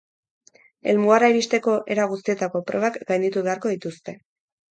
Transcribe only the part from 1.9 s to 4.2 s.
era guztietako probak gainditu beharko dituzte.